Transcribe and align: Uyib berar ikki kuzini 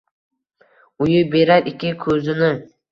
Uyib 1.07 1.31
berar 1.37 1.71
ikki 1.75 1.95
kuzini 2.05 2.53